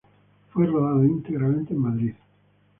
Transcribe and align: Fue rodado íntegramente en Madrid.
Fue 0.51 0.65
rodado 0.65 1.05
íntegramente 1.05 1.73
en 1.73 1.79
Madrid. 1.79 2.13